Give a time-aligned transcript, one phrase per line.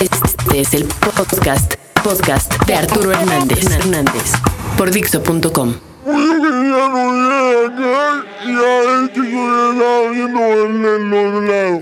[0.00, 1.74] Este es el podcast,
[2.04, 4.32] podcast de Arturo Hernández, Hernández
[4.76, 5.74] por Dixo.com.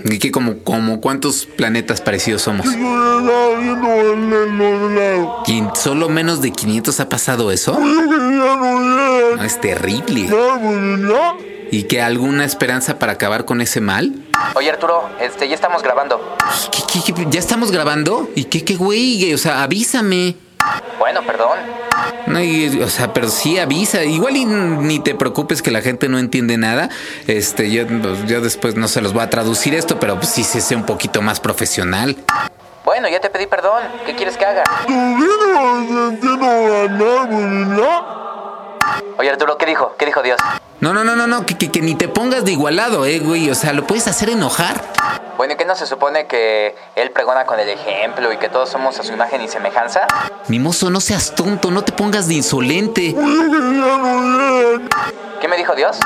[0.05, 2.65] ¿Y qué como, como cuántos planetas parecidos somos?
[5.47, 7.77] ¿Y solo menos de 500 ha pasado eso?
[7.77, 10.29] No, es terrible.
[11.69, 14.24] ¿Y que alguna esperanza para acabar con ese mal?
[14.55, 16.37] Oye Arturo, este, ya estamos grabando.
[16.71, 17.27] ¿Qué, qué, qué?
[17.29, 18.29] ya estamos grabando?
[18.35, 19.33] ¿Y qué, qué güey?
[19.33, 20.35] O sea, avísame.
[20.97, 21.59] Bueno, perdón.
[22.27, 24.03] No, y, o sea, pero sí avisa.
[24.03, 26.89] Igual y ni te preocupes que la gente no entiende nada.
[27.27, 27.83] Este, yo,
[28.25, 30.85] yo después no se los voy a traducir esto, pero pues sí se sé un
[30.85, 32.15] poquito más profesional.
[32.83, 33.83] Bueno, ya te pedí perdón.
[34.05, 34.63] ¿Qué quieres que haga?
[39.17, 39.95] Oye Arturo, ¿qué dijo?
[39.97, 40.39] ¿Qué dijo Dios?
[40.85, 43.49] No, no, no, no, no, que, que, que ni te pongas de igualado, eh, güey.
[43.49, 44.83] O sea, lo puedes hacer enojar.
[45.35, 48.69] Bueno, ¿y qué no se supone que él pregona con el ejemplo y que todos
[48.69, 50.01] somos a su imagen y semejanza?
[50.47, 53.15] Mimoso, no seas tonto, no te pongas de insolente.
[55.41, 55.97] ¿Qué me dijo Dios?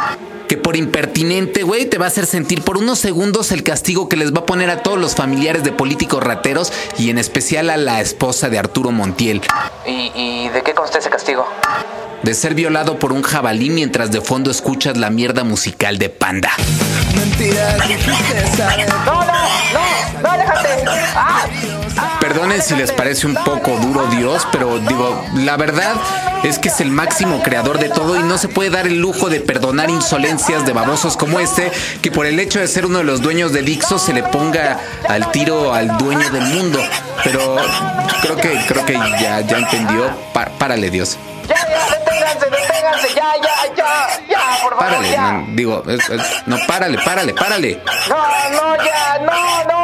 [0.48, 4.16] Que por impertinente, güey, te va a hacer sentir por unos segundos el castigo que
[4.16, 7.76] les va a poner a todos los familiares de políticos rateros y en especial a
[7.76, 9.42] la esposa de Arturo Montiel.
[9.86, 11.46] ¿Y, y de qué consta ese castigo?
[12.24, 16.52] De ser violado por un jabalí mientras de fondo escuchas la mierda musical de Panda.
[19.06, 20.84] No, no, no, no, déjate.
[21.16, 21.46] ¡Ah!
[22.20, 25.94] Perdonen si les parece un poco duro Dios, pero digo, la verdad
[26.44, 29.30] es que es el máximo creador de todo y no se puede dar el lujo
[29.30, 33.04] de perdonar insolencias de babosos como este, que por el hecho de ser uno de
[33.06, 36.80] los dueños de Dixo se le ponga al tiro al dueño del mundo.
[37.24, 37.56] Pero
[38.22, 40.10] creo que creo que ya, ya entendió.
[40.34, 41.18] Pa- párale, Dios.
[42.40, 45.32] Deténganse, deténganse, ya, ya, ya, ya, por favor, Párale, ya.
[45.34, 47.82] no, digo, es- es- no, párale, párale, párale.
[48.10, 48.18] No,
[48.52, 49.80] no, ya, no, no.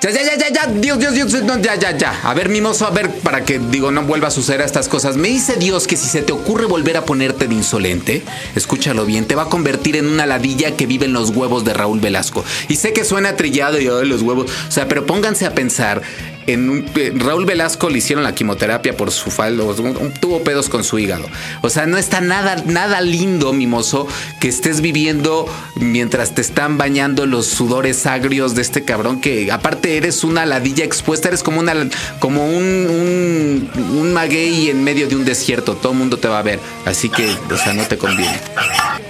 [0.00, 2.14] Ya, ya, ya, ya, ya, Dios, Dios, Dios, no, ya, ya, ya.
[2.24, 5.16] A ver, mimoso, a ver, para que, digo, no vuelva a suceder estas cosas.
[5.16, 8.22] Me dice Dios que si se te ocurre volver a ponerte de insolente,
[8.54, 11.72] escúchalo bien, te va a convertir en una ladilla que vive en los huevos de
[11.74, 12.44] Raúl Velasco.
[12.68, 14.50] Y sé que suena trillado y ay, los huevos.
[14.68, 16.02] O sea, pero pónganse a pensar.
[16.46, 19.74] En un- eh, Raúl Velasco le hicieron la quimioterapia por su faldo,
[20.20, 21.24] tuvo pedos con su hígado.
[21.62, 24.06] O sea, no está nada, nada lindo, mimoso,
[24.40, 25.46] que estés viviendo
[25.76, 30.84] mientras te están bañando los sudores agrios de este cabrón que aparte eres una ladilla
[30.84, 31.74] expuesta, eres como una
[32.18, 36.38] como un, un, un maguey en medio de un desierto, todo el mundo te va
[36.38, 38.38] a ver, así que, o sea, no te conviene.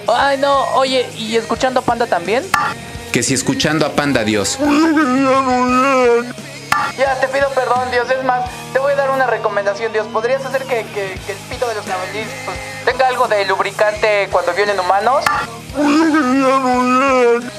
[0.06, 2.44] Ay, no, oye, ¿y escuchando Panda también?
[3.12, 4.58] Que si escuchando a Panda Dios.
[6.96, 8.10] Ya, te pido perdón, Dios.
[8.10, 10.06] Es más, te voy a dar una recomendación, Dios.
[10.08, 14.78] ¿Podrías hacer que, el pito de los jabalíes pues, tenga algo de lubricante cuando vienen
[14.78, 15.24] humanos?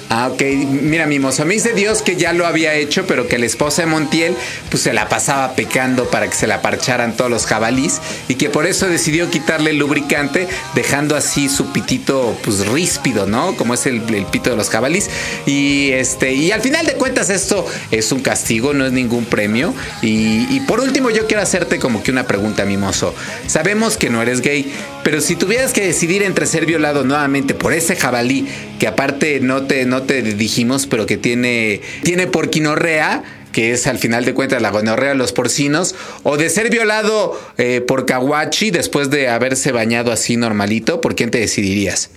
[0.09, 0.42] Ah, ok.
[0.81, 1.46] Mira, mimoso.
[1.46, 4.36] Me dice Dios que ya lo había hecho, pero que la esposa de Montiel,
[4.70, 8.50] pues se la pasaba pecando para que se la parcharan todos los jabalís y que
[8.50, 13.56] por eso decidió quitarle el lubricante, dejando así su pitito, pues ríspido, ¿no?
[13.58, 15.09] Como es el, el pito de los jabalís.
[15.46, 19.74] Y este, y al final de cuentas, esto es un castigo, no es ningún premio.
[20.02, 23.14] Y, y por último, yo quiero hacerte como que una pregunta, mimoso.
[23.47, 24.72] Sabemos que no eres gay,
[25.05, 28.49] pero si tuvieras que decidir entre ser violado nuevamente por ese jabalí,
[28.79, 33.21] que aparte no te, no te dijimos, pero que tiene, tiene porquinorrea,
[33.53, 35.93] que es al final de cuentas la gonorrea de los porcinos,
[36.23, 41.29] o de ser violado eh, por Kawachi después de haberse bañado así normalito, ¿por quién
[41.29, 42.09] te decidirías?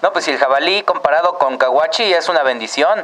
[0.00, 3.00] No, pues si el jabalí comparado con Kawachi es una bendición.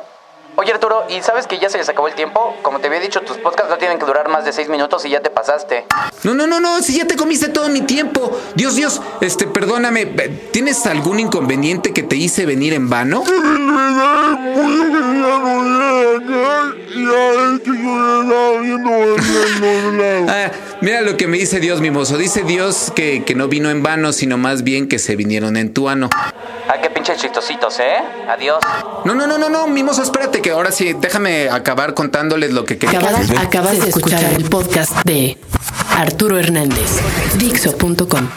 [0.56, 2.56] Oye Arturo, ¿y sabes que ya se les acabó el tiempo?
[2.62, 5.10] Como te había dicho, tus podcasts no tienen que durar más de seis minutos y
[5.10, 5.84] ya te pasaste.
[6.22, 8.30] No, no, no, no, si ya te comiste todo mi tiempo.
[8.54, 13.24] Dios, Dios, este, perdóname, ¿tienes algún inconveniente que te hice venir en vano?
[20.84, 22.18] mira lo que me dice Dios, mimoso.
[22.18, 25.72] Dice Dios que, que no vino en vano, sino más bien que se vinieron en
[25.72, 26.10] tu ano.
[26.12, 27.96] Ah, qué pinches chistositos, ¿eh?
[28.28, 28.58] Adiós.
[29.04, 32.78] No, no, no, no, no, mimoso, espérate que ahora sí, déjame acabar contándoles lo que
[32.78, 32.98] quería.
[32.98, 35.36] Acabas, acabas de escuchar el podcast de
[35.96, 37.00] Arturo Hernández,
[37.38, 38.28] Dixo.com.